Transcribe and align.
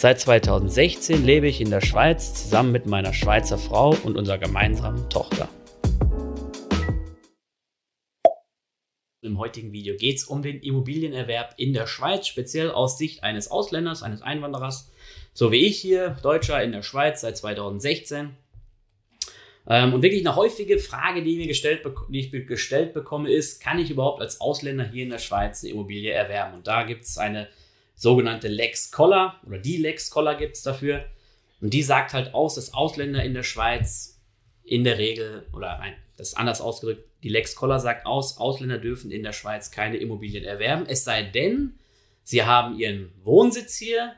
Seit 0.00 0.20
2016 0.20 1.24
lebe 1.24 1.48
ich 1.48 1.60
in 1.60 1.70
der 1.70 1.80
Schweiz 1.80 2.32
zusammen 2.32 2.70
mit 2.70 2.86
meiner 2.86 3.12
Schweizer 3.12 3.58
Frau 3.58 3.96
und 4.04 4.16
unserer 4.16 4.38
gemeinsamen 4.38 5.10
Tochter. 5.10 5.48
Im 9.22 9.40
heutigen 9.40 9.72
Video 9.72 9.96
geht 9.96 10.18
es 10.18 10.24
um 10.24 10.40
den 10.40 10.60
Immobilienerwerb 10.60 11.54
in 11.56 11.72
der 11.72 11.88
Schweiz, 11.88 12.28
speziell 12.28 12.70
aus 12.70 12.96
Sicht 12.96 13.24
eines 13.24 13.50
Ausländers, 13.50 14.04
eines 14.04 14.22
Einwanderers, 14.22 14.92
so 15.34 15.50
wie 15.50 15.66
ich 15.66 15.80
hier, 15.80 16.10
Deutscher 16.22 16.62
in 16.62 16.70
der 16.70 16.82
Schweiz 16.82 17.22
seit 17.22 17.36
2016. 17.36 18.36
Ähm, 19.66 19.94
und 19.94 20.02
wirklich 20.02 20.24
eine 20.24 20.36
häufige 20.36 20.78
Frage, 20.78 21.24
die, 21.24 21.38
mir 21.38 21.48
gestellt, 21.48 21.84
die 22.08 22.20
ich 22.20 22.30
gestellt 22.46 22.94
bekomme, 22.94 23.32
ist, 23.32 23.60
kann 23.60 23.80
ich 23.80 23.90
überhaupt 23.90 24.20
als 24.20 24.40
Ausländer 24.40 24.84
hier 24.84 25.02
in 25.02 25.10
der 25.10 25.18
Schweiz 25.18 25.64
eine 25.64 25.72
Immobilie 25.72 26.12
erwerben? 26.12 26.54
Und 26.54 26.68
da 26.68 26.84
gibt 26.84 27.02
es 27.02 27.18
eine 27.18 27.48
sogenannte 27.98 28.48
Lex 28.48 28.90
Collar 28.90 29.40
oder 29.46 29.58
die 29.58 29.76
Lex 29.76 30.08
Collar 30.08 30.36
gibt 30.36 30.56
es 30.56 30.62
dafür. 30.62 31.04
Und 31.60 31.74
die 31.74 31.82
sagt 31.82 32.14
halt 32.14 32.32
aus, 32.32 32.54
dass 32.54 32.72
Ausländer 32.72 33.22
in 33.22 33.34
der 33.34 33.42
Schweiz 33.42 34.20
in 34.62 34.84
der 34.84 34.98
Regel, 34.98 35.44
oder 35.52 35.76
nein, 35.78 35.94
das 36.16 36.28
ist 36.28 36.34
anders 36.34 36.60
ausgedrückt, 36.60 37.04
die 37.24 37.28
Lex 37.28 37.56
Collar 37.56 37.80
sagt 37.80 38.06
aus, 38.06 38.38
Ausländer 38.38 38.78
dürfen 38.78 39.10
in 39.10 39.24
der 39.24 39.32
Schweiz 39.32 39.72
keine 39.72 39.96
Immobilien 39.96 40.44
erwerben, 40.44 40.86
es 40.86 41.02
sei 41.02 41.24
denn, 41.24 41.78
sie 42.22 42.44
haben 42.44 42.78
ihren 42.78 43.10
Wohnsitz 43.24 43.76
hier 43.76 44.12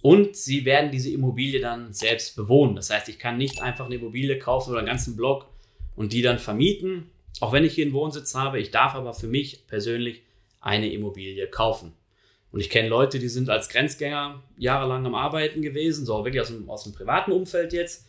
und 0.00 0.34
sie 0.34 0.64
werden 0.64 0.90
diese 0.90 1.10
Immobilie 1.10 1.60
dann 1.60 1.92
selbst 1.92 2.36
bewohnen. 2.36 2.76
Das 2.76 2.88
heißt, 2.88 3.10
ich 3.10 3.18
kann 3.18 3.36
nicht 3.36 3.60
einfach 3.60 3.86
eine 3.86 3.96
Immobilie 3.96 4.38
kaufen 4.38 4.70
oder 4.70 4.78
einen 4.78 4.88
ganzen 4.88 5.16
Block 5.16 5.46
und 5.96 6.14
die 6.14 6.22
dann 6.22 6.38
vermieten, 6.38 7.10
auch 7.40 7.52
wenn 7.52 7.64
ich 7.64 7.74
hier 7.74 7.84
einen 7.84 7.94
Wohnsitz 7.94 8.34
habe. 8.34 8.58
Ich 8.58 8.70
darf 8.70 8.94
aber 8.94 9.12
für 9.12 9.26
mich 9.26 9.66
persönlich 9.66 10.22
eine 10.60 10.90
Immobilie 10.90 11.46
kaufen. 11.48 11.92
Und 12.52 12.60
ich 12.60 12.70
kenne 12.70 12.88
Leute, 12.88 13.18
die 13.18 13.28
sind 13.28 13.48
als 13.48 13.68
Grenzgänger 13.68 14.42
jahrelang 14.56 15.06
am 15.06 15.14
Arbeiten 15.14 15.62
gewesen, 15.62 16.04
so 16.04 16.24
wirklich 16.24 16.40
aus 16.40 16.48
dem, 16.48 16.68
aus 16.68 16.84
dem 16.84 16.92
privaten 16.92 17.32
Umfeld 17.32 17.72
jetzt. 17.72 18.08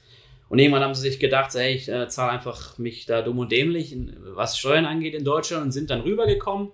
Und 0.50 0.60
irgendwann 0.60 0.84
haben 0.84 0.96
sie 0.96 1.02
sich 1.02 1.20
gedacht, 1.20 1.54
hey, 1.54 1.76
ich 1.76 1.88
äh, 1.88 2.08
zahle 2.08 2.32
einfach 2.32 2.78
mich 2.78 3.06
da 3.06 3.22
dumm 3.22 3.40
und 3.40 3.52
dämlich, 3.52 3.96
was 4.20 4.58
Steuern 4.58 4.86
angeht 4.86 5.14
in 5.14 5.24
Deutschland 5.24 5.66
und 5.66 5.72
sind 5.72 5.90
dann 5.90 6.02
rübergekommen, 6.02 6.72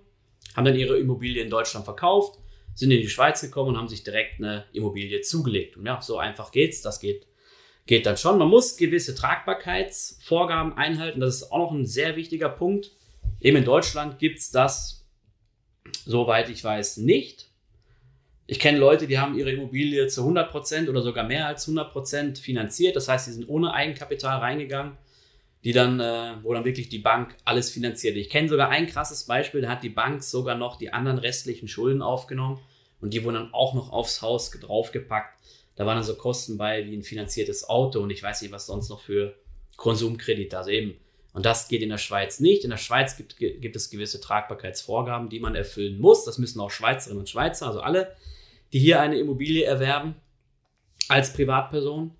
haben 0.56 0.64
dann 0.64 0.74
ihre 0.74 0.98
Immobilie 0.98 1.42
in 1.42 1.50
Deutschland 1.50 1.84
verkauft 1.84 2.38
sind 2.78 2.92
in 2.92 3.00
die 3.00 3.08
Schweiz 3.08 3.40
gekommen 3.40 3.70
und 3.70 3.76
haben 3.76 3.88
sich 3.88 4.04
direkt 4.04 4.38
eine 4.38 4.64
Immobilie 4.72 5.20
zugelegt. 5.22 5.76
Und 5.76 5.86
ja, 5.86 6.00
so 6.00 6.18
einfach 6.18 6.52
geht's. 6.52 6.80
Das 6.80 7.00
geht, 7.00 7.26
geht 7.86 8.06
dann 8.06 8.16
schon. 8.16 8.38
Man 8.38 8.46
muss 8.46 8.76
gewisse 8.76 9.16
Tragbarkeitsvorgaben 9.16 10.74
einhalten. 10.74 11.18
Das 11.18 11.34
ist 11.34 11.50
auch 11.50 11.58
noch 11.58 11.72
ein 11.72 11.86
sehr 11.86 12.14
wichtiger 12.14 12.48
Punkt. 12.48 12.92
Eben 13.40 13.56
in 13.56 13.64
Deutschland 13.64 14.20
gibt's 14.20 14.52
das, 14.52 15.04
soweit 16.04 16.50
ich 16.50 16.62
weiß, 16.62 16.98
nicht. 16.98 17.48
Ich 18.50 18.58
kenne 18.58 18.78
Leute, 18.78 19.06
die 19.06 19.18
haben 19.18 19.36
ihre 19.36 19.50
Immobilie 19.50 20.06
zu 20.06 20.22
100% 20.26 20.88
oder 20.88 21.02
sogar 21.02 21.22
mehr 21.22 21.46
als 21.46 21.68
100% 21.68 22.40
finanziert. 22.40 22.96
Das 22.96 23.06
heißt, 23.06 23.26
sie 23.26 23.34
sind 23.34 23.46
ohne 23.46 23.74
Eigenkapital 23.74 24.38
reingegangen, 24.38 24.96
die 25.64 25.72
dann, 25.72 26.00
äh, 26.00 26.36
wo 26.42 26.54
dann 26.54 26.64
wirklich 26.64 26.88
die 26.88 26.98
Bank 26.98 27.36
alles 27.44 27.70
finanziert. 27.70 28.16
Ich 28.16 28.30
kenne 28.30 28.48
sogar 28.48 28.70
ein 28.70 28.86
krasses 28.86 29.24
Beispiel, 29.24 29.60
da 29.60 29.68
hat 29.68 29.82
die 29.82 29.90
Bank 29.90 30.24
sogar 30.24 30.56
noch 30.56 30.78
die 30.78 30.94
anderen 30.94 31.18
restlichen 31.18 31.68
Schulden 31.68 32.00
aufgenommen 32.00 32.58
und 33.02 33.12
die 33.12 33.22
wurden 33.22 33.34
dann 33.34 33.52
auch 33.52 33.74
noch 33.74 33.92
aufs 33.92 34.22
Haus 34.22 34.50
draufgepackt. 34.50 35.38
Da 35.76 35.84
waren 35.84 35.96
dann 35.96 36.04
so 36.04 36.14
Kosten 36.14 36.56
bei 36.56 36.86
wie 36.86 36.96
ein 36.96 37.02
finanziertes 37.02 37.68
Auto 37.68 38.00
und 38.00 38.08
ich 38.08 38.22
weiß 38.22 38.40
nicht, 38.40 38.50
was 38.50 38.64
sonst 38.64 38.88
noch 38.88 39.00
für 39.00 39.34
Konsumkredite, 39.76 40.56
also 40.56 40.70
eben. 40.70 40.96
Und 41.34 41.44
das 41.44 41.68
geht 41.68 41.82
in 41.82 41.90
der 41.90 41.98
Schweiz 41.98 42.40
nicht. 42.40 42.64
In 42.64 42.70
der 42.70 42.78
Schweiz 42.78 43.18
gibt, 43.18 43.36
gibt 43.36 43.76
es 43.76 43.90
gewisse 43.90 44.22
Tragbarkeitsvorgaben, 44.22 45.28
die 45.28 45.38
man 45.38 45.54
erfüllen 45.54 46.00
muss. 46.00 46.24
Das 46.24 46.38
müssen 46.38 46.60
auch 46.60 46.70
Schweizerinnen 46.70 47.20
und 47.20 47.28
Schweizer, 47.28 47.66
also 47.66 47.80
alle, 47.80 48.16
die 48.72 48.78
hier 48.78 49.00
eine 49.00 49.18
Immobilie 49.18 49.64
erwerben 49.64 50.14
als 51.08 51.32
Privatperson. 51.32 52.12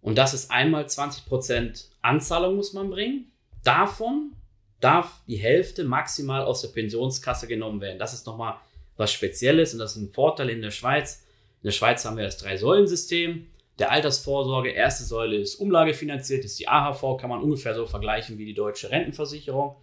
Und 0.00 0.16
das 0.16 0.34
ist 0.34 0.50
einmal 0.50 0.84
20% 0.84 1.86
Anzahlung 2.02 2.56
muss 2.56 2.72
man 2.72 2.90
bringen. 2.90 3.30
Davon 3.64 4.32
darf 4.80 5.22
die 5.26 5.36
Hälfte 5.36 5.84
maximal 5.84 6.42
aus 6.42 6.62
der 6.62 6.68
Pensionskasse 6.68 7.48
genommen 7.48 7.80
werden. 7.80 7.98
Das 7.98 8.14
ist 8.14 8.26
nochmal 8.26 8.54
was 8.96 9.12
Spezielles 9.12 9.72
und 9.72 9.80
das 9.80 9.96
ist 9.96 10.02
ein 10.02 10.10
Vorteil 10.10 10.50
in 10.50 10.62
der 10.62 10.70
Schweiz. 10.70 11.24
In 11.62 11.66
der 11.66 11.72
Schweiz 11.72 12.04
haben 12.04 12.16
wir 12.16 12.24
das 12.24 12.38
Drei-Säulen-System. 12.38 13.46
Der 13.78 13.92
Altersvorsorge, 13.92 14.70
erste 14.70 15.04
Säule 15.04 15.36
ist 15.36 15.56
umlagefinanziert, 15.56 16.44
ist 16.44 16.58
die 16.58 16.68
AHV, 16.68 17.16
kann 17.20 17.30
man 17.30 17.42
ungefähr 17.42 17.74
so 17.74 17.86
vergleichen 17.86 18.38
wie 18.38 18.44
die 18.44 18.54
deutsche 18.54 18.90
Rentenversicherung. 18.90 19.76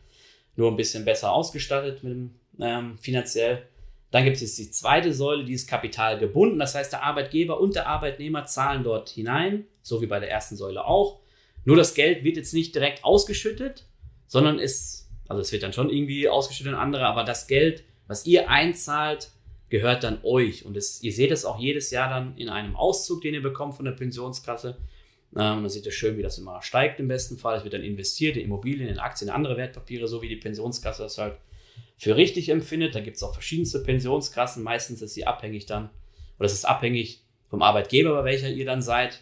Nur 0.58 0.72
ein 0.72 0.78
bisschen 0.78 1.06
besser 1.06 1.32
ausgestattet 1.32 2.04
mit 2.04 2.30
ähm, 2.60 2.98
finanziell. 2.98 3.68
Dann 4.16 4.24
gibt 4.24 4.42
es 4.42 4.56
die 4.56 4.72
zweite 4.72 5.14
Säule, 5.14 5.44
die 5.44 5.52
ist 5.52 5.68
kapitalgebunden. 5.68 6.58
Das 6.58 6.74
heißt, 6.74 6.94
der 6.94 7.04
Arbeitgeber 7.04 7.60
und 7.60 7.76
der 7.76 7.88
Arbeitnehmer 7.88 8.46
zahlen 8.46 8.86
dort 8.86 9.10
hinein, 9.10 9.66
so 9.82 10.02
wie 10.02 10.06
bei 10.06 10.22
der 10.22 10.32
ersten 10.32 10.56
Säule 10.56 10.86
auch. 10.86 11.20
Nur 11.66 11.76
das 11.76 11.96
Geld 11.96 12.24
wird 12.24 12.38
jetzt 12.38 12.54
nicht 12.54 12.74
direkt 12.74 13.04
ausgeschüttet, 13.04 13.84
sondern 14.28 14.58
ist, 14.58 15.10
also 15.28 15.42
es 15.42 15.52
wird 15.52 15.64
dann 15.64 15.74
schon 15.74 15.90
irgendwie 15.90 16.30
ausgeschüttet 16.30 16.76
an 16.76 16.80
andere, 16.80 17.06
aber 17.06 17.26
das 17.26 17.48
Geld 17.48 17.84
was 18.08 18.26
ihr 18.26 18.50
einzahlt, 18.50 19.32
gehört 19.68 20.06
dann 20.06 20.20
euch. 20.24 20.66
Und 20.66 20.78
das, 20.78 21.04
ihr 21.04 21.12
seht 21.12 21.32
es 21.32 21.44
auch 21.44 21.60
jedes 21.60 21.92
Jahr 21.92 22.10
dann 22.10 22.38
in 22.38 22.48
einem 22.48 22.78
Auszug, 22.78 23.20
den 23.20 23.34
ihr 23.34 23.44
bekommt 23.44 23.76
von 23.76 23.84
der 23.84 23.92
Pensionskasse. 23.92 24.78
Ähm, 25.34 25.64
dann 25.64 25.70
seht 25.70 25.86
ihr 25.86 25.92
schön, 25.92 26.18
wie 26.18 26.22
das 26.22 26.38
immer 26.38 26.62
steigt 26.62 27.02
im 27.02 27.10
besten 27.10 27.38
Fall. 27.38 27.58
Es 27.58 27.66
wird 27.66 27.74
dann 27.74 27.84
investiert 27.84 28.38
in 28.38 28.46
Immobilien, 28.46 28.88
in 28.88 28.98
Aktien, 28.98 29.28
in 29.28 29.36
andere 29.36 29.58
Wertpapiere, 29.58 30.08
so 30.08 30.22
wie 30.22 30.30
die 30.30 30.38
Pensionskasse 30.38 31.04
das 31.04 31.18
halt 31.18 31.36
für 31.98 32.16
richtig 32.16 32.50
empfindet. 32.50 32.96
Da 32.96 33.00
gibt 33.00 33.18
es 33.18 33.24
auch 33.24 33.34
verschiedenste 33.34 33.80
Pensionskassen. 33.80 34.64
Meistens 34.64 35.02
ist 35.02 35.14
sie 35.14 35.26
abhängig 35.26 35.66
dann, 35.66 35.90
oder 36.38 36.46
es 36.46 36.54
ist 36.54 36.66
abhängig 36.66 37.24
vom 37.50 37.62
Arbeitgeber, 37.62 38.14
bei 38.14 38.26
welcher 38.26 38.50
ihr 38.50 38.66
dann 38.66 38.82
seid. 38.82 39.22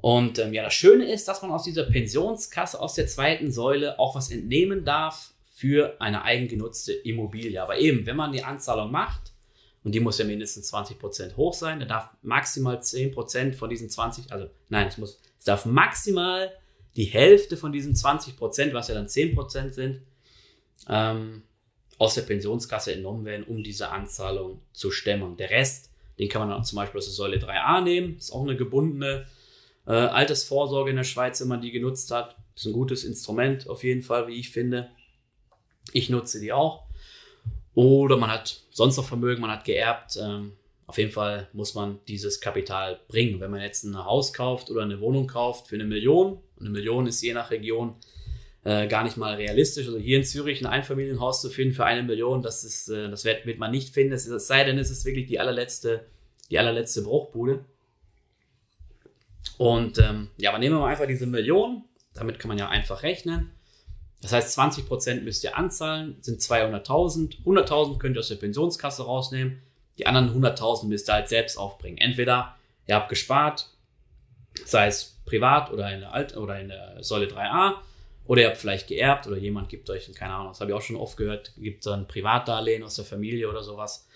Und 0.00 0.38
ähm, 0.38 0.52
ja, 0.52 0.62
das 0.62 0.74
Schöne 0.74 1.10
ist, 1.10 1.28
dass 1.28 1.40
man 1.42 1.50
aus 1.50 1.64
dieser 1.64 1.84
Pensionskasse, 1.84 2.78
aus 2.78 2.94
der 2.94 3.06
zweiten 3.06 3.50
Säule 3.50 3.98
auch 3.98 4.14
was 4.14 4.30
entnehmen 4.30 4.84
darf 4.84 5.32
für 5.54 6.00
eine 6.00 6.24
eigengenutzte 6.24 6.92
Immobilie. 6.92 7.62
Aber 7.62 7.78
eben, 7.78 8.04
wenn 8.06 8.16
man 8.16 8.32
die 8.32 8.42
Anzahlung 8.42 8.90
macht, 8.90 9.32
und 9.82 9.94
die 9.94 10.00
muss 10.00 10.18
ja 10.18 10.24
mindestens 10.24 10.72
20% 10.72 11.36
hoch 11.36 11.54
sein, 11.54 11.78
dann 11.78 11.88
darf 11.88 12.10
maximal 12.22 12.78
10% 12.78 13.52
von 13.52 13.68
diesen 13.68 13.90
20, 13.90 14.32
also 14.32 14.48
nein, 14.70 14.88
es 14.88 14.98
muss, 14.98 15.20
es 15.38 15.44
darf 15.44 15.66
maximal 15.66 16.50
die 16.96 17.04
Hälfte 17.04 17.56
von 17.56 17.70
diesen 17.70 17.94
20%, 17.94 18.72
was 18.72 18.88
ja 18.88 18.94
dann 18.94 19.06
10% 19.06 19.72
sind, 19.72 20.00
ähm, 20.88 21.42
aus 21.98 22.14
der 22.14 22.22
Pensionskasse 22.22 22.92
entnommen 22.92 23.24
werden, 23.24 23.44
um 23.44 23.62
diese 23.62 23.90
Anzahlung 23.90 24.60
zu 24.72 24.90
stemmen. 24.90 25.36
Der 25.36 25.50
Rest, 25.50 25.90
den 26.18 26.28
kann 26.28 26.42
man 26.42 26.50
dann 26.50 26.64
zum 26.64 26.76
Beispiel 26.76 26.98
aus 26.98 27.06
der 27.06 27.14
Säule 27.14 27.38
3a 27.38 27.80
nehmen, 27.82 28.16
ist 28.16 28.32
auch 28.32 28.42
eine 28.42 28.56
gebundene 28.56 29.26
äh, 29.86 29.92
Altersvorsorge 29.92 30.90
in 30.90 30.96
der 30.96 31.04
Schweiz, 31.04 31.40
wenn 31.40 31.48
man 31.48 31.60
die 31.60 31.70
genutzt 31.70 32.10
hat. 32.10 32.36
Ist 32.54 32.66
ein 32.66 32.72
gutes 32.72 33.04
Instrument 33.04 33.68
auf 33.68 33.84
jeden 33.84 34.02
Fall, 34.02 34.28
wie 34.28 34.38
ich 34.38 34.50
finde. 34.50 34.90
Ich 35.92 36.10
nutze 36.10 36.40
die 36.40 36.52
auch. 36.52 36.84
Oder 37.74 38.16
man 38.16 38.30
hat 38.30 38.62
sonst 38.70 38.96
noch 38.96 39.04
Vermögen, 39.04 39.40
man 39.40 39.50
hat 39.50 39.64
geerbt. 39.64 40.16
Ähm, 40.20 40.52
auf 40.86 40.98
jeden 40.98 41.10
Fall 41.10 41.48
muss 41.52 41.74
man 41.74 41.98
dieses 42.08 42.40
Kapital 42.40 43.00
bringen. 43.08 43.40
Wenn 43.40 43.50
man 43.50 43.60
jetzt 43.60 43.84
ein 43.84 44.04
Haus 44.04 44.32
kauft 44.32 44.70
oder 44.70 44.82
eine 44.82 45.00
Wohnung 45.00 45.26
kauft 45.26 45.68
für 45.68 45.74
eine 45.74 45.84
Million, 45.84 46.38
eine 46.60 46.70
Million 46.70 47.06
ist 47.06 47.22
je 47.22 47.32
nach 47.32 47.50
Region 47.50 47.96
äh, 48.64 48.88
gar 48.88 49.04
nicht 49.04 49.16
mal 49.16 49.34
realistisch. 49.34 49.86
Also 49.86 49.98
hier 49.98 50.16
in 50.16 50.24
Zürich 50.24 50.60
ein 50.60 50.66
Einfamilienhaus 50.66 51.40
zu 51.40 51.50
finden 51.50 51.74
für 51.74 51.84
eine 51.84 52.02
Million, 52.02 52.42
das 52.42 52.64
ist, 52.64 52.88
äh, 52.88 53.10
das 53.10 53.24
wird, 53.24 53.46
wird 53.46 53.58
man 53.58 53.70
nicht 53.70 53.94
finden. 53.94 54.14
Es 54.14 54.24
sei 54.24 54.64
denn, 54.64 54.78
es 54.78 54.90
ist 54.90 55.04
wirklich 55.04 55.26
die 55.26 55.38
allerletzte, 55.38 56.06
die 56.50 56.58
allerletzte 56.58 57.02
Bruchbude. 57.02 57.64
Und 59.58 59.98
ähm, 59.98 60.30
ja, 60.38 60.50
aber 60.50 60.58
nehmen 60.58 60.76
wir 60.76 60.80
mal 60.80 60.90
einfach 60.90 61.06
diese 61.06 61.26
Million. 61.26 61.84
Damit 62.14 62.38
kann 62.38 62.48
man 62.48 62.58
ja 62.58 62.68
einfach 62.68 63.02
rechnen. 63.02 63.50
Das 64.22 64.32
heißt, 64.32 64.58
20% 64.58 65.20
müsst 65.20 65.44
ihr 65.44 65.58
anzahlen, 65.58 66.16
sind 66.22 66.40
200.000. 66.40 67.44
100.000 67.44 67.98
könnt 67.98 68.16
ihr 68.16 68.20
aus 68.20 68.28
der 68.28 68.36
Pensionskasse 68.36 69.04
rausnehmen. 69.04 69.60
Die 69.98 70.06
anderen 70.06 70.42
100.000 70.42 70.86
müsst 70.86 71.10
ihr 71.10 71.14
halt 71.14 71.28
selbst 71.28 71.58
aufbringen. 71.58 71.98
Entweder 71.98 72.56
ihr 72.86 72.94
habt 72.94 73.10
gespart, 73.10 73.68
sei 74.64 74.86
es 74.86 75.20
privat 75.26 75.70
oder 75.70 75.92
in 75.92 76.00
der, 76.00 76.14
Alt 76.14 76.36
oder 76.36 76.58
in 76.58 76.68
der 76.68 77.02
Säule 77.02 77.26
3a, 77.26 77.74
oder 78.26 78.42
ihr 78.42 78.48
habt 78.48 78.58
vielleicht 78.58 78.88
geerbt 78.88 79.26
oder 79.26 79.36
jemand 79.36 79.68
gibt 79.68 79.90
euch, 79.90 80.10
keine 80.14 80.34
Ahnung, 80.34 80.48
das 80.48 80.60
habe 80.60 80.70
ich 80.70 80.76
auch 80.76 80.82
schon 80.82 80.96
oft 80.96 81.16
gehört, 81.16 81.52
gibt 81.58 81.84
dann 81.86 82.08
Privatdarlehen 82.08 82.82
aus 82.82 82.96
der 82.96 83.04
Familie 83.04 83.48
oder 83.48 83.62
sowas. 83.62 84.08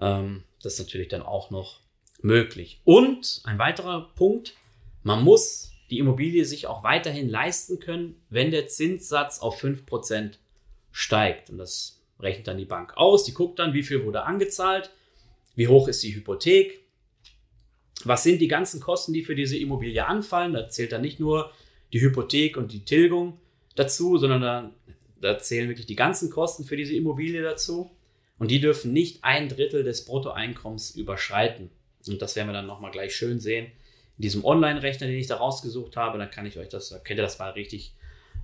Ähm, 0.00 0.44
das 0.62 0.74
ist 0.74 0.78
natürlich 0.80 1.08
dann 1.08 1.22
auch 1.22 1.50
noch 1.50 1.80
möglich. 2.22 2.80
Und 2.84 3.42
ein 3.44 3.58
weiterer 3.58 4.10
Punkt, 4.14 4.54
man 5.02 5.22
muss 5.22 5.72
die 5.90 5.98
Immobilie 5.98 6.44
sich 6.44 6.66
auch 6.66 6.82
weiterhin 6.82 7.28
leisten 7.28 7.78
können, 7.78 8.16
wenn 8.30 8.50
der 8.50 8.68
Zinssatz 8.68 9.40
auf 9.40 9.62
5% 9.62 10.38
steigt. 10.90 11.50
Und 11.50 11.58
das 11.58 12.00
rechnet 12.18 12.48
dann 12.48 12.56
die 12.56 12.64
Bank 12.64 12.96
aus. 12.96 13.24
Die 13.24 13.34
guckt 13.34 13.58
dann, 13.58 13.74
wie 13.74 13.82
viel 13.82 14.04
wurde 14.04 14.22
angezahlt, 14.22 14.90
wie 15.54 15.68
hoch 15.68 15.88
ist 15.88 16.02
die 16.02 16.14
Hypothek, 16.14 16.80
was 18.04 18.22
sind 18.22 18.40
die 18.40 18.48
ganzen 18.48 18.80
Kosten, 18.80 19.12
die 19.12 19.22
für 19.22 19.34
diese 19.34 19.58
Immobilie 19.58 20.06
anfallen. 20.06 20.54
Da 20.54 20.68
zählt 20.68 20.92
dann 20.92 21.02
nicht 21.02 21.20
nur 21.20 21.52
die 21.92 22.00
Hypothek 22.00 22.56
und 22.56 22.72
die 22.72 22.84
Tilgung 22.84 23.38
dazu, 23.74 24.18
sondern 24.18 24.42
da, 24.42 24.70
da 25.20 25.38
zählen 25.38 25.68
wirklich 25.68 25.86
die 25.86 25.96
ganzen 25.96 26.30
Kosten 26.30 26.64
für 26.64 26.76
diese 26.76 26.94
Immobilie 26.94 27.42
dazu. 27.42 27.90
Und 28.38 28.50
die 28.50 28.60
dürfen 28.60 28.92
nicht 28.92 29.22
ein 29.22 29.48
Drittel 29.48 29.84
des 29.84 30.04
Bruttoeinkommens 30.04 30.96
überschreiten. 30.96 31.70
Und 32.08 32.20
das 32.20 32.34
werden 32.34 32.48
wir 32.48 32.54
dann 32.54 32.66
nochmal 32.66 32.90
gleich 32.90 33.14
schön 33.14 33.38
sehen. 33.38 33.66
In 34.18 34.22
diesem 34.22 34.44
Online-Rechner, 34.44 35.06
den 35.06 35.16
ich 35.16 35.28
da 35.28 35.36
rausgesucht 35.36 35.96
habe, 35.96 36.18
dann 36.18 36.30
kann 36.30 36.46
ich 36.46 36.58
euch 36.58 36.68
das, 36.68 36.90
könnt 37.04 37.20
ihr 37.20 37.22
das 37.22 37.38
mal 37.38 37.50
richtig 37.50 37.94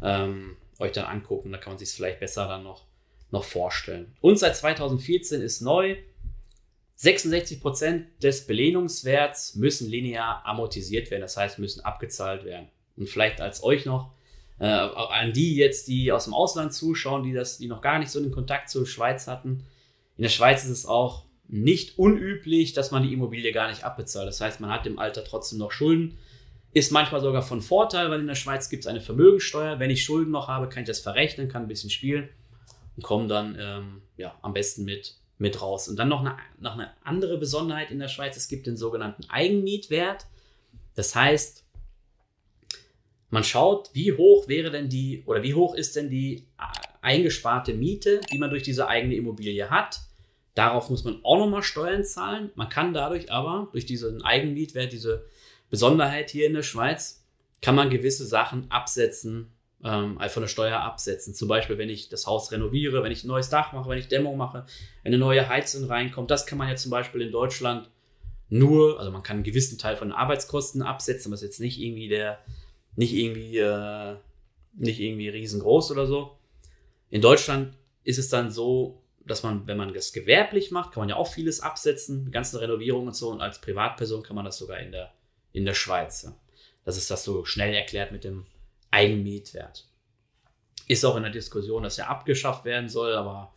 ähm, 0.02 0.56
euch 0.78 0.92
dann 0.92 1.06
angucken. 1.06 1.50
Da 1.50 1.58
kann 1.58 1.72
man 1.72 1.78
sich 1.78 1.88
es 1.88 1.94
vielleicht 1.94 2.20
besser 2.20 2.46
dann 2.46 2.62
noch, 2.62 2.84
noch 3.30 3.44
vorstellen. 3.44 4.14
Und 4.20 4.38
seit 4.38 4.56
2014 4.56 5.42
ist 5.42 5.60
neu, 5.60 5.96
66% 7.00 8.04
des 8.22 8.46
Belehnungswerts 8.46 9.54
müssen 9.54 9.88
linear 9.88 10.44
amortisiert 10.44 11.10
werden, 11.10 11.22
das 11.22 11.36
heißt, 11.36 11.58
müssen 11.58 11.84
abgezahlt 11.84 12.44
werden. 12.44 12.68
Und 12.98 13.08
vielleicht 13.08 13.40
als 13.40 13.62
euch 13.62 13.86
noch, 13.86 14.12
äh, 14.58 14.66
an 14.66 15.32
die 15.32 15.54
jetzt, 15.54 15.88
die 15.88 16.10
aus 16.12 16.24
dem 16.24 16.34
Ausland 16.34 16.74
zuschauen, 16.74 17.22
die 17.22 17.32
das, 17.32 17.58
die 17.58 17.68
noch 17.68 17.80
gar 17.80 17.98
nicht 17.98 18.10
so 18.10 18.20
den 18.20 18.32
Kontakt 18.32 18.70
zur 18.70 18.86
Schweiz 18.86 19.26
hatten. 19.26 19.64
In 20.16 20.22
der 20.22 20.30
Schweiz 20.30 20.64
ist 20.64 20.70
es 20.70 20.86
auch 20.86 21.24
nicht 21.46 21.98
unüblich, 21.98 22.72
dass 22.72 22.90
man 22.90 23.02
die 23.02 23.12
Immobilie 23.12 23.52
gar 23.52 23.68
nicht 23.68 23.84
abbezahlt. 23.84 24.28
Das 24.28 24.40
heißt, 24.40 24.60
man 24.60 24.70
hat 24.70 24.86
im 24.86 24.98
Alter 24.98 25.24
trotzdem 25.24 25.58
noch 25.58 25.72
Schulden. 25.72 26.18
Ist 26.72 26.92
manchmal 26.92 27.20
sogar 27.20 27.42
von 27.42 27.62
Vorteil, 27.62 28.10
weil 28.10 28.20
in 28.20 28.26
der 28.26 28.34
Schweiz 28.34 28.68
gibt 28.68 28.84
es 28.84 28.86
eine 28.86 29.00
Vermögensteuer. 29.00 29.78
Wenn 29.78 29.90
ich 29.90 30.04
Schulden 30.04 30.32
noch 30.32 30.48
habe, 30.48 30.68
kann 30.68 30.82
ich 30.82 30.88
das 30.88 31.00
verrechnen, 31.00 31.48
kann 31.48 31.62
ein 31.62 31.68
bisschen 31.68 31.88
spielen 31.88 32.28
und 32.96 33.02
komme 33.02 33.28
dann 33.28 33.56
ähm, 33.58 34.02
ja, 34.16 34.34
am 34.42 34.52
besten 34.52 34.84
mit 34.84 35.14
mit 35.38 35.62
raus. 35.62 35.88
Und 35.88 35.96
dann 35.96 36.08
noch 36.08 36.20
eine, 36.20 36.36
noch 36.58 36.74
eine 36.74 36.90
andere 37.04 37.38
Besonderheit 37.38 37.90
in 37.90 37.98
der 37.98 38.08
Schweiz, 38.08 38.36
es 38.36 38.48
gibt 38.48 38.66
den 38.66 38.76
sogenannten 38.76 39.24
Eigenmietwert. 39.30 40.26
Das 40.94 41.14
heißt, 41.14 41.64
man 43.30 43.44
schaut, 43.44 43.90
wie 43.92 44.12
hoch 44.12 44.48
wäre 44.48 44.70
denn 44.70 44.88
die 44.88 45.22
oder 45.26 45.42
wie 45.42 45.54
hoch 45.54 45.74
ist 45.74 45.96
denn 45.96 46.08
die 46.10 46.46
eingesparte 47.00 47.74
Miete, 47.74 48.20
die 48.32 48.38
man 48.38 48.50
durch 48.50 48.62
diese 48.62 48.88
eigene 48.88 49.14
Immobilie 49.14 49.70
hat. 49.70 50.00
Darauf 50.54 50.90
muss 50.90 51.04
man 51.04 51.20
auch 51.24 51.38
nochmal 51.38 51.62
Steuern 51.62 52.04
zahlen. 52.04 52.50
Man 52.54 52.68
kann 52.68 52.92
dadurch 52.92 53.30
aber 53.30 53.68
durch 53.72 53.86
diesen 53.86 54.22
Eigenmietwert, 54.22 54.92
diese 54.92 55.24
Besonderheit 55.70 56.30
hier 56.30 56.46
in 56.46 56.54
der 56.54 56.62
Schweiz, 56.62 57.24
kann 57.60 57.74
man 57.74 57.90
gewisse 57.90 58.26
Sachen 58.26 58.70
absetzen 58.70 59.52
ähm, 59.84 60.18
von 60.28 60.42
der 60.42 60.48
Steuer 60.48 60.80
absetzen. 60.80 61.34
Zum 61.34 61.48
Beispiel, 61.48 61.78
wenn 61.78 61.88
ich 61.88 62.08
das 62.08 62.26
Haus 62.26 62.50
renoviere, 62.50 63.02
wenn 63.02 63.12
ich 63.12 63.24
ein 63.24 63.28
neues 63.28 63.48
Dach 63.48 63.72
mache, 63.72 63.88
wenn 63.88 63.98
ich 63.98 64.08
Dämmung 64.08 64.36
mache, 64.36 64.64
wenn 65.02 65.12
eine 65.12 65.18
neue 65.18 65.48
Heizung 65.48 65.84
reinkommt. 65.84 66.30
Das 66.30 66.46
kann 66.46 66.58
man 66.58 66.68
ja 66.68 66.76
zum 66.76 66.90
Beispiel 66.90 67.20
in 67.20 67.32
Deutschland 67.32 67.88
nur, 68.48 68.98
also 68.98 69.10
man 69.10 69.22
kann 69.22 69.36
einen 69.36 69.44
gewissen 69.44 69.78
Teil 69.78 69.96
von 69.96 70.08
den 70.08 70.16
Arbeitskosten 70.16 70.82
absetzen, 70.82 71.30
was 71.30 71.42
jetzt 71.42 71.60
nicht 71.60 71.78
irgendwie 71.78 72.08
der, 72.08 72.38
nicht 72.98 73.12
irgendwie, 73.12 73.58
äh, 73.58 74.16
nicht 74.74 74.98
irgendwie 74.98 75.28
riesengroß 75.28 75.92
oder 75.92 76.06
so. 76.06 76.36
In 77.10 77.20
Deutschland 77.20 77.76
ist 78.02 78.18
es 78.18 78.28
dann 78.28 78.50
so, 78.50 79.04
dass 79.24 79.44
man, 79.44 79.68
wenn 79.68 79.76
man 79.76 79.94
das 79.94 80.12
gewerblich 80.12 80.72
macht, 80.72 80.92
kann 80.92 81.02
man 81.02 81.08
ja 81.08 81.14
auch 81.14 81.32
vieles 81.32 81.60
absetzen, 81.60 82.24
die 82.24 82.32
ganzen 82.32 82.56
Renovierungen 82.56 83.06
und 83.06 83.14
so. 83.14 83.30
Und 83.30 83.40
als 83.40 83.60
Privatperson 83.60 84.24
kann 84.24 84.34
man 84.34 84.44
das 84.44 84.58
sogar 84.58 84.80
in 84.80 84.90
der, 84.90 85.14
in 85.52 85.64
der 85.64 85.74
Schweiz. 85.74 86.28
Das 86.84 86.96
ist 86.96 87.08
das 87.08 87.22
so 87.22 87.44
schnell 87.44 87.72
erklärt 87.72 88.10
mit 88.10 88.24
dem 88.24 88.46
Eigenmietwert. 88.90 89.86
Ist 90.88 91.04
auch 91.04 91.14
in 91.14 91.22
der 91.22 91.30
Diskussion, 91.30 91.84
dass 91.84 91.98
er 91.98 92.10
abgeschafft 92.10 92.64
werden 92.64 92.88
soll, 92.88 93.12
aber 93.12 93.54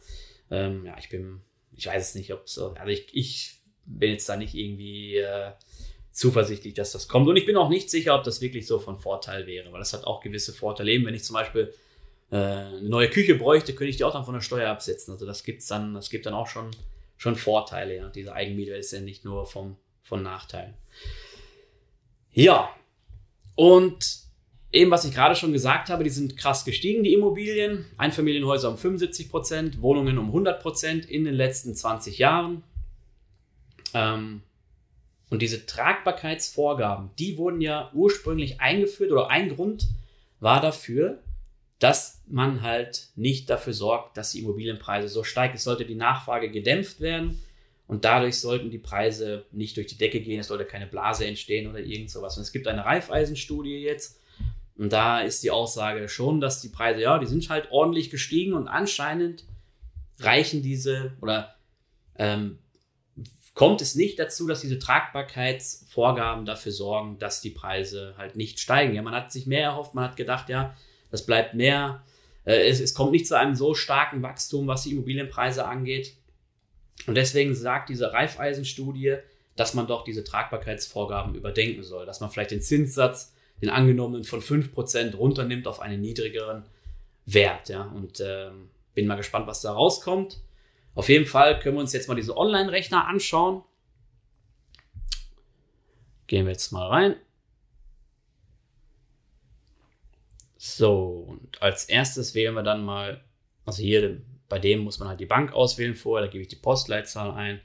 ähm, 0.52 0.86
ja, 0.86 0.96
ich 1.00 1.10
bin, 1.10 1.42
ich 1.72 1.88
weiß 1.88 2.10
es 2.10 2.16
nicht, 2.16 2.32
ob 2.32 2.44
es, 2.46 2.60
also 2.60 2.86
ich, 2.86 3.08
ich 3.16 3.56
bin 3.86 4.12
jetzt 4.12 4.30
da 4.30 4.36
nicht 4.36 4.54
irgendwie 4.54 5.18
äh, 5.18 5.54
zuversichtlich, 6.12 6.74
dass 6.74 6.92
das 6.92 7.08
kommt. 7.08 7.28
Und 7.28 7.38
ich 7.38 7.46
bin 7.46 7.56
auch 7.58 7.70
nicht 7.70 7.90
sicher, 7.90 8.16
ob 8.16 8.24
das 8.24 8.42
wirklich 8.42 8.68
so 8.68 8.80
von 8.80 8.98
Vorteil 8.98 9.48
wäre, 9.48 9.72
weil 9.72 9.80
das 9.80 9.94
hat 9.94 10.06
auch 10.06 10.22
gewisse 10.22 10.54
Vorteile. 10.54 10.92
Eben, 10.92 11.06
wenn 11.06 11.14
ich 11.14 11.24
zum 11.24 11.36
Beispiel 11.36 11.74
äh, 12.32 12.36
eine 12.36 12.90
neue 12.90 13.10
Küche 13.10 13.36
bräuchte, 13.36 13.74
könnte 13.74 13.90
ich 13.90 13.98
die 13.98 14.04
auch 14.04 14.14
dann 14.14 14.26
von 14.26 14.34
der 14.34 14.42
Steuer 14.42 14.70
absetzen. 14.70 15.14
Also 15.14 15.26
das 15.26 15.44
gibt's 15.44 15.68
dann, 15.68 15.94
das 15.94 16.10
gibt 16.10 16.26
dann 16.26 16.34
auch 16.34 16.48
schon, 16.48 16.72
schon 17.18 17.36
Vorteile. 17.36 17.96
Ja. 17.96 18.10
Diese 18.10 18.34
Eigenmiete 18.34 18.72
ist 18.72 18.92
ja 18.92 19.00
nicht 19.00 19.24
nur 19.24 19.46
vom, 19.46 19.78
von 20.04 20.22
Nachteilen. 20.22 20.74
Ja, 22.34 22.70
und 23.56 24.22
Eben, 24.74 24.90
was 24.90 25.04
ich 25.04 25.14
gerade 25.14 25.36
schon 25.36 25.52
gesagt 25.52 25.90
habe, 25.90 26.06
die 26.06 26.10
sind 26.10 26.38
krass 26.38 26.64
gestiegen, 26.64 27.04
die 27.04 27.14
Immobilien. 27.14 27.86
Einfamilienhäuser 27.98 28.70
um 28.70 28.78
75 28.78 29.30
Prozent, 29.30 29.82
Wohnungen 29.82 30.18
um 30.18 30.28
100 30.28 30.62
Prozent 30.62 31.06
in 31.10 31.26
den 31.26 31.34
letzten 31.34 31.76
20 31.76 32.18
Jahren. 32.18 32.64
Ähm, 33.94 34.44
und 35.32 35.42
diese 35.42 35.66
Tragbarkeitsvorgaben, 35.66 37.10
die 37.18 37.38
wurden 37.38 37.62
ja 37.62 37.90
ursprünglich 37.94 38.62
eingeführt 38.62 39.12
oder 39.12 39.30
ein 39.30 39.56
Grund 39.56 39.88
war 40.40 40.62
dafür, 40.62 41.20
dass 41.80 42.22
man 42.28 42.62
halt 42.62 43.08
nicht 43.16 43.50
dafür 43.50 43.74
sorgt, 43.74 44.18
dass 44.18 44.34
die 44.34 44.42
Immobilienpreise 44.42 45.08
so 45.08 45.24
steigen. 45.24 45.56
Es 45.56 45.64
sollte 45.64 45.86
die 45.86 45.96
Nachfrage 45.96 46.52
gedämpft 46.52 47.02
werden 47.02 47.42
und 47.88 48.06
dadurch 48.06 48.40
sollten 48.40 48.70
die 48.70 48.78
Preise 48.78 49.46
nicht 49.52 49.78
durch 49.78 49.88
die 49.88 49.98
Decke 49.98 50.20
gehen, 50.20 50.42
es 50.42 50.48
sollte 50.48 50.66
keine 50.66 50.86
Blase 50.86 51.26
entstehen 51.26 51.68
oder 51.68 51.80
irgend 51.80 52.12
sowas. 52.12 52.38
Und 52.38 52.44
es 52.44 52.52
gibt 52.52 52.68
eine 52.68 52.86
Reifeisenstudie 52.86 53.82
jetzt, 53.82 54.20
und 54.78 54.92
da 54.92 55.22
ist 55.22 55.44
die 55.44 55.52
Aussage 55.52 56.10
schon, 56.10 56.42
dass 56.42 56.60
die 56.60 56.70
Preise, 56.70 57.02
ja, 57.02 57.20
die 57.20 57.28
sind 57.28 57.50
halt 57.50 57.72
ordentlich 57.72 58.10
gestiegen 58.10 58.54
und 58.54 58.68
anscheinend 58.68 59.44
reichen 60.20 60.64
diese 60.64 61.14
oder 61.22 61.56
ähm, 62.18 62.58
kommt 63.54 63.82
es 63.82 63.96
nicht 63.96 64.18
dazu, 64.18 64.48
dass 64.48 64.62
diese 64.62 64.80
Tragbarkeitsvorgaben 64.80 66.46
dafür 66.46 66.72
sorgen, 66.72 67.20
dass 67.20 67.42
die 67.42 67.50
Preise 67.50 68.16
halt 68.18 68.36
nicht 68.36 68.60
steigen. 68.60 68.94
Ja, 68.94 69.02
man 69.02 69.14
hat 69.14 69.32
sich 69.32 69.46
mehr 69.46 69.64
erhofft, 69.64 69.94
man 69.94 70.06
hat 70.06 70.16
gedacht, 70.16 70.50
ja, 70.50 70.76
das 71.12 71.26
bleibt 71.26 71.54
mehr. 71.54 72.04
Äh, 72.46 72.70
es, 72.70 72.80
es 72.80 72.94
kommt 72.94 73.12
nicht 73.12 73.28
zu 73.28 73.38
einem 73.38 73.56
so 73.56 73.74
starken 73.74 74.22
Wachstum, 74.22 74.68
was 74.68 74.84
die 74.84 74.92
Immobilienpreise 74.92 75.66
angeht. 75.66 76.16
Und 77.08 77.16
deswegen 77.16 77.56
sagt 77.56 77.90
diese 77.90 78.14
Reifeisenstudie, 78.14 79.18
dass 79.56 79.74
man 79.74 79.88
doch 79.88 80.04
diese 80.04 80.24
Tragbarkeitsvorgaben 80.24 81.36
überdenken 81.36 81.84
soll, 81.84 82.06
dass 82.06 82.20
man 82.20 82.30
vielleicht 82.30 82.52
den 82.52 82.62
Zinssatz 82.62 83.34
den 83.62 83.70
angenommenen 83.70 84.24
von 84.24 84.42
5% 84.42 85.16
runternimmt 85.16 85.68
auf 85.68 85.82
einen 85.82 86.02
niedrigeren 86.02 86.64
Wert. 87.26 87.70
Ja? 87.70 87.84
Und 87.84 88.22
ähm, 88.26 88.70
bin 88.96 89.08
mal 89.08 89.16
gespannt, 89.16 89.48
was 89.48 89.62
da 89.62 89.72
rauskommt. 89.72 90.40
Auf 90.94 91.10
jeden 91.10 91.26
Fall 91.26 91.60
können 91.60 91.76
wir 91.76 91.82
uns 91.82 91.94
jetzt 91.94 92.08
mal 92.08 92.16
diese 92.16 92.36
Online-Rechner 92.36 93.08
anschauen. 93.08 93.64
Gehen 96.28 96.46
wir 96.46 96.52
jetzt 96.52 96.72
mal 96.72 96.88
rein. 96.88 97.16
So, 100.58 101.26
und 101.28 101.62
als 101.62 101.86
erstes 101.86 102.36
wählen 102.36 102.54
wir 102.54 102.64
dann 102.64 102.86
mal, 102.86 103.24
also 103.66 103.82
hier 103.82 104.22
bei 104.48 104.60
dem 104.60 104.80
muss 104.80 105.00
man 105.00 105.10
halt 105.10 105.20
die 105.20 105.26
Bank 105.26 105.54
auswählen 105.54 105.96
vorher, 105.96 106.26
da 106.26 106.32
gebe 106.32 106.42
ich 106.42 106.50
die 106.50 106.56
Postleitzahl 106.56 107.32
ein. 107.32 107.62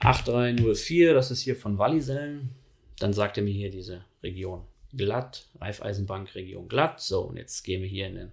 8304, 0.00 1.14
das 1.14 1.30
ist 1.30 1.42
hier 1.42 1.56
von 1.56 1.78
Wallisellen. 1.78 2.50
Dann 2.98 3.12
sagt 3.12 3.36
er 3.36 3.44
mir 3.44 3.52
hier 3.52 3.70
diese 3.70 4.04
Region 4.22 4.66
glatt, 4.94 5.46
Raiffeisenbank 5.60 6.34
Region 6.34 6.68
glatt. 6.68 7.00
So, 7.00 7.22
und 7.22 7.36
jetzt 7.36 7.62
gehen 7.62 7.82
wir 7.82 7.88
hier 7.88 8.08
in 8.08 8.14
den, 8.14 8.32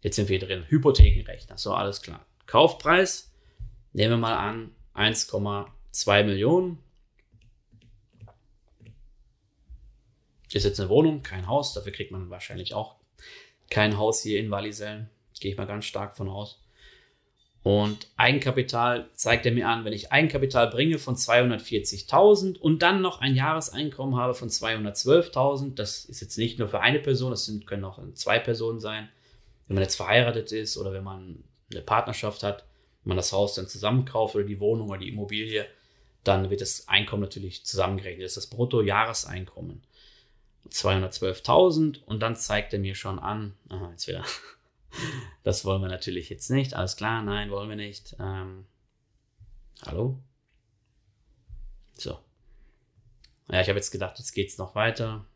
jetzt 0.00 0.16
sind 0.16 0.28
wir 0.28 0.38
drin, 0.38 0.64
Hypothekenrechner. 0.68 1.58
So, 1.58 1.74
alles 1.74 2.02
klar. 2.02 2.26
Kaufpreis, 2.46 3.31
nehmen 3.92 4.12
wir 4.12 4.18
mal 4.18 4.36
an, 4.36 4.70
1,2 4.94 6.24
Millionen. 6.24 6.78
Ist 10.52 10.64
jetzt 10.64 10.80
eine 10.80 10.90
Wohnung, 10.90 11.22
kein 11.22 11.46
Haus, 11.46 11.72
dafür 11.72 11.92
kriegt 11.92 12.10
man 12.10 12.28
wahrscheinlich 12.28 12.74
auch 12.74 12.96
kein 13.70 13.96
Haus 13.96 14.22
hier 14.22 14.38
in 14.38 14.50
Wallisellen. 14.50 15.08
Gehe 15.40 15.50
ich 15.50 15.56
mal 15.56 15.66
ganz 15.66 15.86
stark 15.86 16.14
von 16.14 16.28
aus. 16.28 16.62
Und 17.62 18.08
Eigenkapital 18.16 19.08
zeigt 19.14 19.46
er 19.46 19.52
mir 19.52 19.68
an, 19.68 19.84
wenn 19.84 19.92
ich 19.92 20.10
Eigenkapital 20.10 20.68
bringe 20.68 20.98
von 20.98 21.14
240.000 21.14 22.58
und 22.58 22.82
dann 22.82 23.00
noch 23.00 23.20
ein 23.20 23.36
Jahreseinkommen 23.36 24.16
habe 24.16 24.34
von 24.34 24.48
212.000, 24.48 25.74
das 25.74 26.04
ist 26.04 26.20
jetzt 26.20 26.38
nicht 26.38 26.58
nur 26.58 26.68
für 26.68 26.80
eine 26.80 26.98
Person, 26.98 27.30
das 27.30 27.46
sind, 27.46 27.66
können 27.66 27.84
auch 27.84 28.00
zwei 28.14 28.40
Personen 28.40 28.80
sein. 28.80 29.08
Wenn 29.68 29.76
man 29.76 29.84
jetzt 29.84 29.94
verheiratet 29.94 30.50
ist 30.50 30.76
oder 30.76 30.92
wenn 30.92 31.04
man 31.04 31.44
eine 31.70 31.82
Partnerschaft 31.82 32.42
hat, 32.42 32.64
man 33.04 33.16
das 33.16 33.32
Haus 33.32 33.54
dann 33.54 33.68
zusammenkauft 33.68 34.34
oder 34.34 34.44
die 34.44 34.60
Wohnung 34.60 34.88
oder 34.88 34.98
die 34.98 35.08
Immobilie, 35.08 35.66
dann 36.24 36.50
wird 36.50 36.60
das 36.60 36.88
Einkommen 36.88 37.22
natürlich 37.22 37.64
zusammengerechnet. 37.64 38.24
Das 38.24 38.36
ist 38.36 38.44
das 38.44 38.56
Bruttojahreseinkommen. 38.56 39.82
212.000 40.70 42.02
und 42.04 42.20
dann 42.20 42.36
zeigt 42.36 42.72
er 42.72 42.78
mir 42.78 42.94
schon 42.94 43.18
an, 43.18 43.54
aha, 43.68 43.90
jetzt 43.90 44.06
wieder 44.06 44.24
das 45.42 45.64
wollen 45.64 45.82
wir 45.82 45.88
natürlich 45.88 46.30
jetzt 46.30 46.50
nicht. 46.50 46.74
Alles 46.74 46.96
klar, 46.96 47.22
nein, 47.22 47.50
wollen 47.50 47.68
wir 47.68 47.76
nicht. 47.76 48.16
Ähm, 48.20 48.66
hallo? 49.84 50.18
So. 51.94 52.18
Ja, 53.50 53.60
ich 53.60 53.68
habe 53.68 53.78
jetzt 53.78 53.90
gedacht, 53.90 54.18
jetzt 54.18 54.32
geht 54.32 54.48
es 54.48 54.58
noch 54.58 54.74
weiter. 54.74 55.26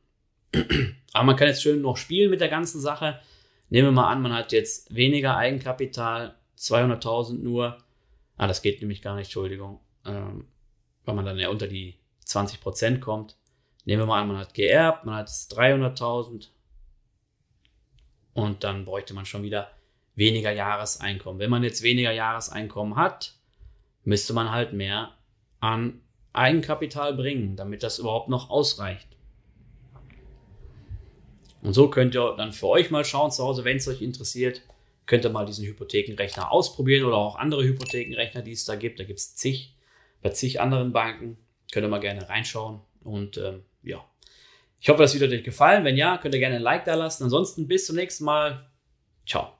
Aber 1.13 1.25
man 1.25 1.37
kann 1.37 1.49
jetzt 1.49 1.63
schön 1.63 1.81
noch 1.81 1.97
spielen 1.97 2.31
mit 2.31 2.41
der 2.41 2.49
ganzen 2.49 2.81
Sache. 2.81 3.21
Nehmen 3.69 3.89
wir 3.89 3.93
mal 3.93 4.11
an, 4.11 4.23
man 4.23 4.33
hat 4.33 4.53
jetzt 4.53 4.95
weniger 4.95 5.37
Eigenkapital, 5.37 6.37
200.000 6.59 7.43
nur. 7.43 7.79
Ah, 8.37 8.47
das 8.47 8.63
geht 8.63 8.81
nämlich 8.81 9.03
gar 9.03 9.17
nicht, 9.17 9.27
Entschuldigung. 9.27 9.81
Ähm, 10.05 10.47
weil 11.05 11.15
man 11.15 11.25
dann 11.25 11.39
ja 11.39 11.49
unter 11.49 11.67
die 11.67 11.95
20% 12.27 13.01
kommt. 13.01 13.37
Nehmen 13.85 14.03
wir 14.03 14.07
mal 14.07 14.21
an, 14.21 14.29
man 14.29 14.39
hat 14.39 14.55
geerbt, 14.55 15.05
man 15.05 15.17
hat 15.17 15.29
300.000. 15.29 16.49
Und 18.35 18.65
dann 18.65 18.85
bräuchte 18.85 19.15
man 19.15 19.25
schon 19.25 19.43
wieder 19.43 19.71
weniger 20.15 20.51
Jahreseinkommen. 20.51 21.39
Wenn 21.39 21.51
man 21.51 21.63
jetzt 21.63 21.83
weniger 21.83 22.11
Jahreseinkommen 22.11 22.97
hat, 22.97 23.35
müsste 24.05 24.33
man 24.33 24.51
halt 24.51 24.73
mehr 24.73 25.15
an 25.61 26.01
Eigenkapital 26.33 27.15
bringen, 27.15 27.57
damit 27.57 27.83
das 27.83 27.99
überhaupt 27.99 28.29
noch 28.29 28.51
ausreicht. 28.51 29.09
Und 31.63 31.73
so 31.73 31.89
könnt 31.89 32.15
ihr 32.15 32.35
dann 32.37 32.53
für 32.53 32.69
euch 32.69 32.91
mal 32.91 33.05
schauen 33.05 33.31
zu 33.31 33.43
Hause, 33.43 33.65
wenn 33.65 33.79
es 33.79 33.89
euch 33.89 34.03
interessiert, 34.03 34.63
könnt 35.07 35.25
ihr 35.25 35.31
mal 35.31 35.47
diesen 35.47 35.65
Hypothekenrechner 35.65 36.51
ausprobieren 36.53 37.05
oder 37.05 37.17
auch 37.17 37.37
andere 37.37 37.65
Hypothekenrechner, 37.65 38.43
die 38.43 38.53
es 38.53 38.65
da 38.65 38.75
gibt. 38.75 39.01
Da 39.01 39.05
gibt 39.05 39.19
es 39.19 39.35
zig, 39.37 39.77
bei 40.23 40.31
zig 40.31 40.61
anderen 40.61 40.93
Banken. 40.93 41.39
Könnt 41.73 41.87
ihr 41.87 41.89
mal 41.89 42.01
gerne 42.01 42.29
reinschauen. 42.29 42.81
Und 43.03 43.39
ähm, 43.39 43.65
ja, 43.83 44.05
ich 44.81 44.89
hoffe, 44.89 45.03
das 45.03 45.15
Video 45.15 45.29
hat 45.29 45.35
euch 45.35 45.45
gefallen. 45.45 45.85
Wenn 45.85 45.97
ja, 45.97 46.19
könnt 46.19 46.35
ihr 46.35 46.41
gerne 46.41 46.57
ein 46.57 46.63
Like 46.63 46.85
da 46.85 46.95
lassen. 46.95 47.25
Ansonsten 47.25 47.69
bis 47.69 47.87
zum 47.87 47.97
nächsten 47.97 48.25
Mal. 48.25 48.69
Ciao. 49.27 49.53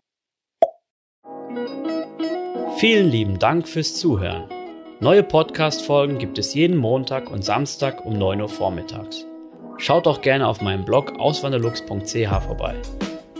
Vielen 2.79 3.11
lieben 3.11 3.39
Dank 3.39 3.67
fürs 3.67 3.97
Zuhören. 3.97 4.51
Neue 5.01 5.23
Podcast-Folgen 5.23 6.19
gibt 6.19 6.39
es 6.39 6.55
jeden 6.55 6.77
Montag 6.77 7.31
und 7.31 7.45
Samstag 7.45 8.05
um 8.05 8.19
9 8.19 8.41
Uhr 8.41 8.49
vormittags. 8.49 9.27
Schaut 9.79 10.07
auch 10.07 10.23
gerne 10.23 10.47
auf 10.47 10.61
meinem 10.61 10.85
Blog 10.85 11.19
auswanderlux.ch 11.19 12.43
vorbei. 12.45 12.77